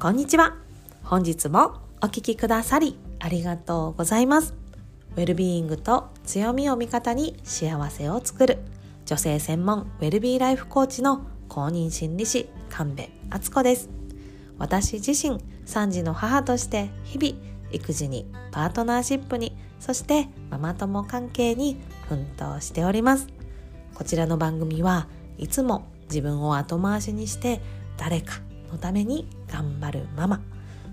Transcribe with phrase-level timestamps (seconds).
[0.00, 0.56] こんにちは。
[1.04, 4.54] 本日もお聞きくださりありがとうございます。
[5.14, 8.60] ウェルビーイングと強みを味方に幸せを作る
[9.04, 13.90] 女性専門ウェルビーライフコーチの公認心理師神戸敦子です。
[14.56, 17.38] 私自身3児の母として日々
[17.70, 21.76] 育児にパートナーシップにそしてママ友関係に
[22.08, 23.26] 奮闘しております。
[23.94, 27.60] こちらの番組はいつも自分を後回しにして
[27.98, 30.40] 誰かのために頑張るママ。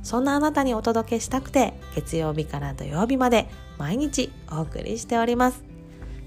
[0.03, 5.63] そんなあなたにお届けしたくて月曜日から土曜日まで毎日お送りしております。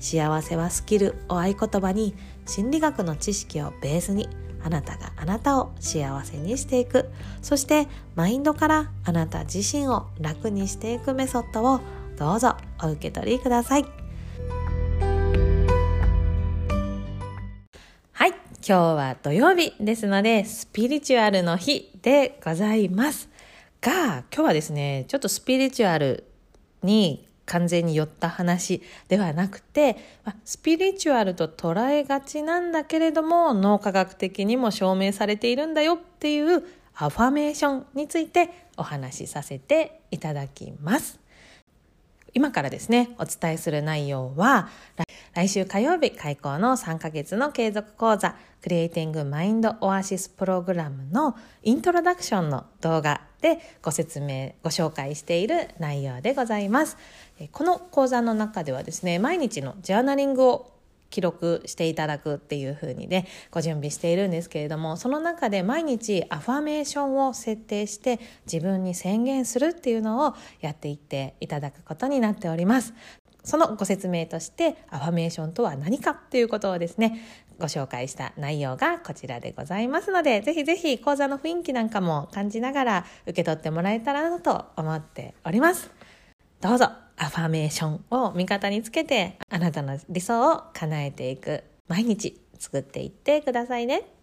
[0.00, 2.14] 幸せはスキルを合言葉に
[2.46, 4.28] 心理学の知識をベースに
[4.62, 7.10] あなたがあなたを幸せにしていく。
[7.42, 11.80] そしてマインドからあなた自身を楽にしていくメソッドを
[12.18, 13.99] どうぞお受け取りください。
[18.70, 23.28] 今日は土曜日ですのでスピリチュアルの日でございます
[23.80, 26.22] が今日はですねちょっとスピリチュアル
[26.84, 29.96] に完全に寄った話ではなくて、
[30.44, 36.62] スピリチュアルと捉えがちなんだけれども脳科学的にも証明されているんだよっていう
[36.94, 41.18] アファメーションについてお話しさせていただきます。
[42.34, 44.68] 今からですね、お伝えする内容は、
[45.32, 56.96] 来週火曜日開講の3ヶ月の継続講座、クリエイティングマインドオアシスプログラムのイントロダクションの動画でご説明、ご紹介している内容でございます。
[57.52, 60.72] この講座の中ではですね、毎日のジャーナリングを
[61.10, 72.94] 記録していただくっていう風にねご準備しているんですけれどもその中で毎日アファメーションを設定して自分に宣言するっていうのをやっていっていただくことになっております
[73.44, 77.20] そのご説明としてアファメーションとは何かっていうことをですね
[77.58, 85.90] ご紹介した内容がこちらでございますのでぜひぜひ講座の雰囲気なんかも感じながら受け取ってもらえたらなと思っております
[86.60, 94.19] どうぞアファメーションを味方につけてあなたの理想を叶えていく毎日作っていってくださいね。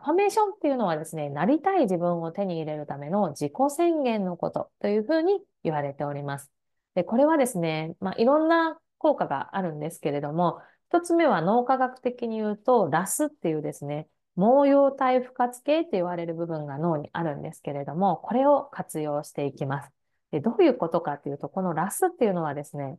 [0.00, 6.50] アファメーションっていうのはですね、なりたい自分を手に入れるための自己宣言のことというふうに言われております。
[6.94, 19.90] で、これはですね、まあ、いろんな効果があるんですけれども、一つ目は脳科学的に言うと、ラスっていうですね、毛様体不活系って言われる部分が脳にあるんですけれども、これを活用していきます。
[20.30, 22.98] でどういうことかっていうと、このラスっていうのはですね、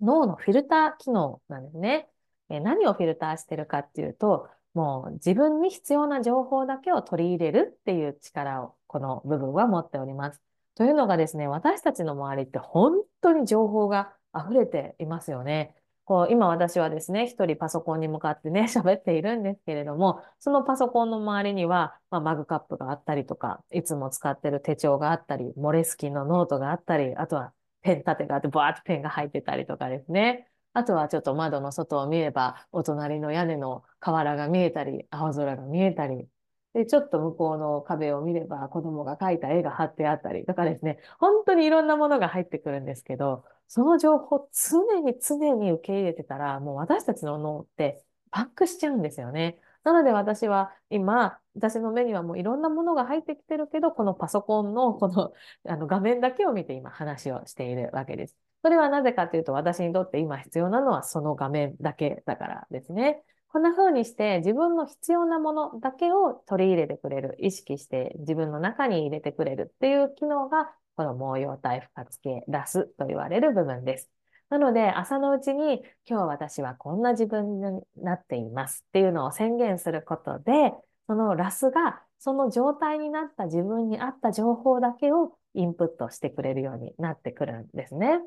[0.00, 2.08] 脳のフィルター機能なんですね。
[2.48, 10.40] え何をフィルターしてるかっていうと、もう自分に必要な情報だけを取り入れるっていう力をこの部分は持っております。
[10.74, 15.74] というのがですね、私たちの周りって本当に情報が溢れていますよね。
[16.04, 30.48] こう、今私はですね、一人パソコンに向かってね、 喋っているんですけれども、そのパソコンの周りには、まあ、マグカップがあったりとか、いつも使ってる手帳があったり、モレスキンのノートがあったり、あとはペン立てがあって、バーッとペンが入ってたりとかですね。
[30.74, 36.28] あとはちょっと窓の外を見れば、お隣の屋根の瓦が見えたり、青空が見えたり、
[36.74, 49.58] で、ちょっと向こうの壁を見れば子供が描いた絵が貼ってあったりとかですね、本当にいろんなものが入ってくるんですけど、その情報常に常に受け入れてたら、もう私たちの脳ってパックしちゃうんですよね。
[49.84, 55.32] なので私は今、私の目にはもういろんなものが入ってきてるけど、このパソコンのこの
[55.68, 58.51] あの画面だけを見て今話をしているわけです。
[58.62, 63.22] それはなぜかというと、私にとって今必要なのはその画面だけだからですね。
[63.48, 74.10] こんな風にして自分の必要なものだけを取り入れてくれる、意識して自分の中に入れてくれるっていう機能がこの毛様体不活系ラスと言われる部分です。
[74.48, 80.72] なので、朝のうちに今日私はこんな自分になっていますっていうのを宣言することで、
[81.06, 88.20] そのラスがその状態になった自分に合った情報だけをインプットしてくれるようになってくるんですね。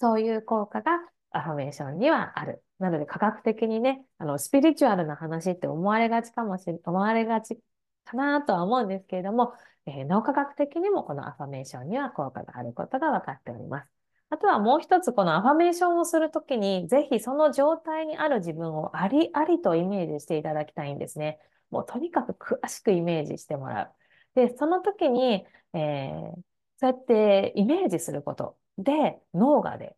[0.00, 0.92] そういう効果が
[1.30, 2.64] アファメーションにはある。
[2.78, 7.58] なので科学的にね、あの、スピリチュアルな話って思われがちかもしれ、思われがち
[8.06, 9.52] かなとは思うんですけれども、
[9.84, 13.90] えー、脳科学的にもこのアファメーションには効果があることが分かっております。
[14.30, 21.38] あとはもう一つ、このアファメーションをするときに、ぜひその状態にある自分をありありとイメージしていただきたいんですね。
[21.70, 23.94] もうとにかく詳しくイメージしてもらう。
[24.34, 25.44] で、その時に、
[25.74, 26.32] えー、
[26.78, 29.96] そうやってイメージすることで、脳がで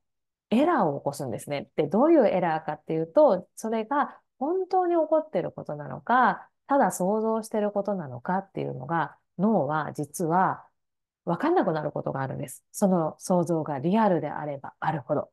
[0.50, 1.70] エラーを起こすんですね。
[1.76, 10.64] で、どういうエラーかっていうと、それが本当に起こってることなのか、ただ想像してることなのかっていうのが、脳は実は
[11.24, 12.64] 分かんなくなることがあるんです。
[12.70, 15.30] その想像がリアルであればあるほど。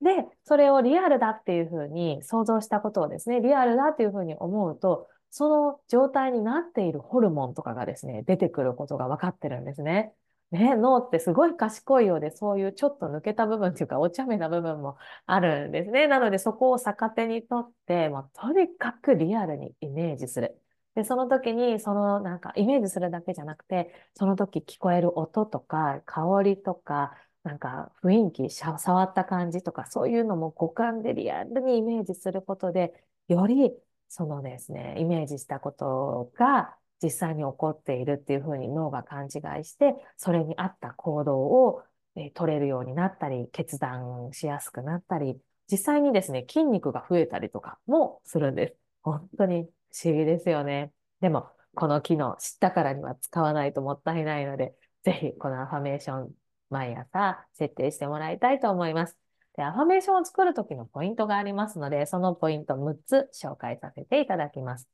[0.00, 10.12] で、それをリアルだっていうふうに想像したことをですね、リアルだっていうふうに思うと、その状態になっているホルモンとかがですね、出てくることが分かってるんですね。
[10.52, 16.06] ね、脳ってすごい賢いようで、そういうちょっと抜けた部分っていうか、お茶目な部分もあるんですね。
[16.08, 20.60] なので、そこを逆手にとって、もうとにかくリアルにイメージする。
[20.94, 32.92] で、その時に、そのなんかイメージするだけじゃなくて、その時聞こえる音とか、香りとか、なんか雰囲気、触った感じとか、そういうのも五感でリアルにイメージすることで、
[33.28, 33.72] より
[34.08, 41.82] そのですね、イメージしたことが実際に起こっているっていうふうに脳が勘違いして、それに合った行動を、
[42.14, 45.40] え取れるようになったり、決断しやすくなったり、
[45.70, 48.74] 実際にですね、筋肉が増えたりとかもするんです。
[49.02, 50.92] 本当に不思議ですよね。
[51.20, 56.30] でも、この機能知ったからには使わないともったいないので、ぜひこのアファメーション
[56.68, 59.16] 毎朝設定してもらいたいと思います。
[59.56, 64.88] で、アファメーションを作るときのポイントがありますので、そのポイント6つ紹介させていただきます。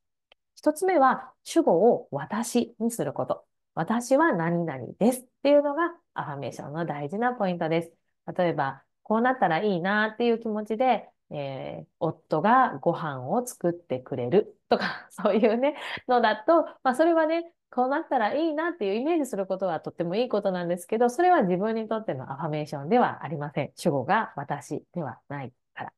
[0.62, 3.44] 1つ目は、主語を私にすること。
[3.74, 7.92] 私は何々ですっていうのがアファメーションの大事なポイントです。
[8.36, 15.76] 例えば、こうなったらいいなっていう気持ちで、えー、夫がご飯を作ってくれるとか、 そういうね、
[16.08, 23.72] のだと、まあそれはね、こうなったらいいなっていうイメージすることはとってもいいことなんですけど、それは自分にとってのアファメーションではありません。
[23.76, 25.92] 主語が私ではないから。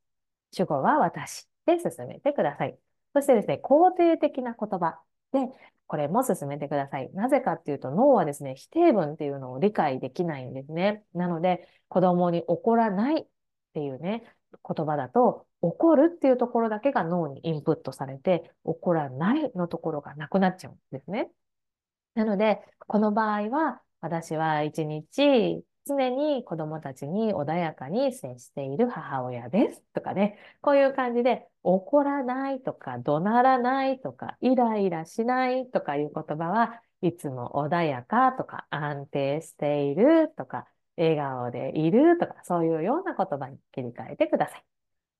[0.52, 2.89] 主語は私で進めてください。
[3.14, 5.00] そしてですね、肯定的な言葉
[5.32, 5.40] で、
[5.86, 7.10] これも進めてください。
[7.12, 11.04] なぜかっていうと、脳はですね、否定文っていうのを理解できないんですね。
[11.14, 13.26] なので、子供に怒らないっ
[13.74, 14.22] ていうね、
[14.52, 21.30] 言葉だと、怒るっていうところだけが脳にインプットされて、怒らないのところがなくなっちゃうんですね。
[22.14, 40.66] なので、この場合は、私は一日常に子供たちに穏やかに接している母親ですとかね、こういう感じで怒らないとか怒鳴らないとかイライラしないとかいう言葉はいつも穏やかとか安定しているとか
[40.96, 44.64] 笑顔でいるとかそういうような言葉に切り替えてください。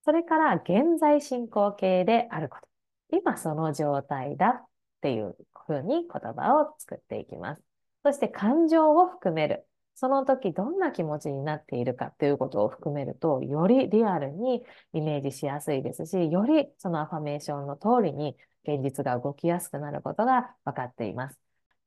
[0.05, 2.69] それから現在進行形であること。
[3.13, 4.67] 今その状態だっ
[5.01, 5.37] ていう
[5.67, 7.63] ふうに言葉を作っていきます。
[8.05, 9.67] そして感情を含める。
[10.01, 14.65] その時どんな気持ちになっているかっていうことを含めると、よりリアルに
[14.95, 21.39] イメージしやすいですし、よりそのアファメーションの通りに現実が動きやすくなることが分かっています。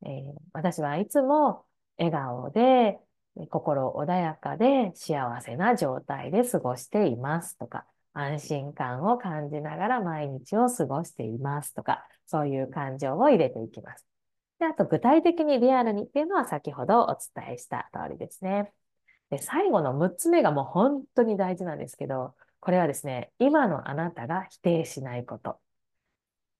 [0.05, 1.65] えー、私はいつも
[1.97, 2.99] 笑顔で、
[3.49, 14.12] 心穏やかで幸せな状態で過ごしていますとか、安心感を感じながら毎日を過ごしていますとか、そういう感情を入れていきます。
[14.63, 18.71] で、あと具体的にリアルにっていうのは先ほどお伝えした通りですね。
[19.29, 25.59] で、最後の6つ目がもう本当に大事なんですけど、これはですね、今のあなたが否定しないこと。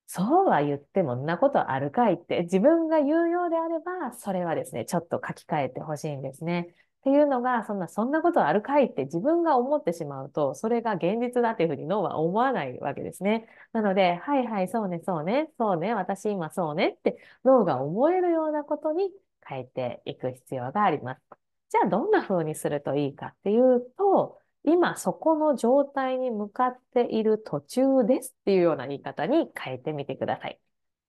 [0.06, 6.74] そうは言ってもんなことあるかいって自分が言うようであれば、それはですね、ちょっと書き換えてほしいんですね。
[7.04, 13.46] っていうのが、そんな、そんなことあるかいって自分が思ってしまうと、それが現実だっていうふうに脳は思わないわけですね。
[13.74, 19.10] なので、はいはい、そうね、そうね、そうね、私今そうねって脳が思えるようなことに
[19.46, 21.20] 変えていく必要があります。
[21.68, 30.58] じゃあ、どんな風にするといいかっていうと、今そこの状態に向かっている途中ですっていうような言い方に変えてみてください。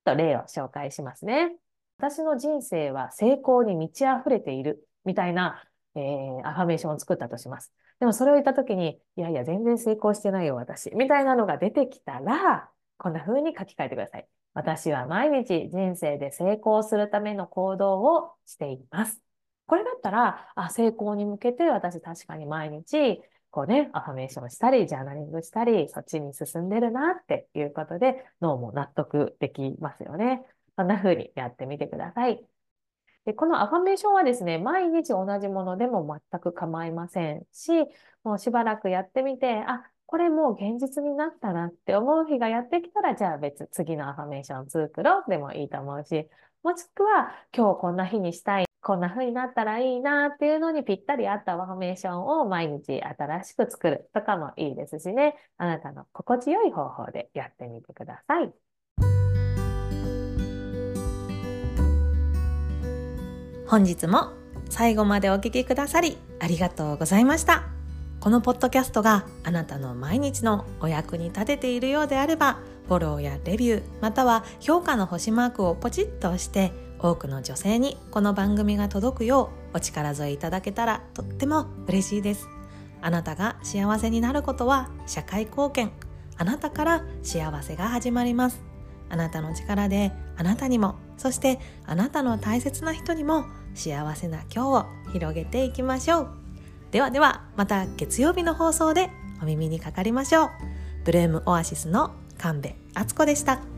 [0.04, 1.56] と例を紹介しますね。
[1.98, 5.64] 私の人生は成功に満ち溢れているみたいな
[5.96, 7.74] えー、アファメーションを作ったとします。
[8.00, 10.92] でもそれを言ったときに、いやいや、全然成功してないよ、私。
[10.96, 14.28] みたいなのが出てきたら、こんな風に書き換えてください。
[14.54, 19.22] 私は毎日人生で成功するための行動をしています。
[19.68, 23.22] これだったら、あ、成功に向けて私確かに毎日、
[23.52, 30.46] こうね、アファメーションしたり、ジャーナリングしたり、そっちに進んでるなっていうことで、脳も納得できますよね。
[30.78, 32.46] そんな風にやってみてください。
[33.26, 37.72] で、このアファメーションはですね、毎日同じものでも全く構いませんし、
[38.24, 46.30] もうしばらくやってみて、あ、これもう現実になったなって思う日がやってきたら、じゃあ別、次のアファメーション作ろうでもいいと思うし、
[46.64, 58.65] もしくは今日こんな日にしたい、こんな風になったらいいなっていうのにぴったり合ったアファメーションを毎日新しく作るとかもいいですしね、あなたの心地よい方法でやってみてください。
[63.68, 64.32] 本日も
[64.70, 67.64] 最後までお聴きくださりありがとうございました。
[68.20, 82.48] このポッドキャストがあなたの毎日のお役に立てているようであれば、フォローやレビュー、または評価の星マークをポチッと押して、多くの女性にこの番組が届くようお力添えいただけたらとっても嬉しいです。
[83.06, 85.92] あなたが幸せになることは社会貢献
[86.38, 88.64] あなたから幸せが始まります
[89.10, 96.30] あなたの力であなたにもそしてあなたの大切な人にも幸せな今日を広げていきましょう
[96.92, 99.10] ではではまた月曜日の放送で
[99.42, 100.50] お耳にかかりましょう
[101.04, 103.75] ブルームオアシスの神戸敦子でした。